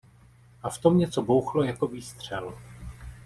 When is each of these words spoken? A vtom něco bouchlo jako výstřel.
A 0.63 0.69
vtom 0.69 0.97
něco 0.97 1.21
bouchlo 1.23 1.63
jako 1.63 1.87
výstřel. 1.87 2.53